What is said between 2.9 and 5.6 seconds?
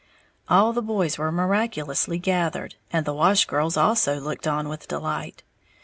and the wash girls also looked on with delight.